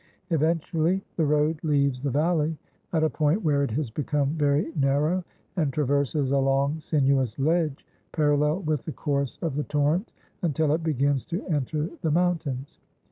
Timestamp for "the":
1.15-1.27, 2.01-2.09, 8.85-8.91, 9.55-9.63, 12.01-12.09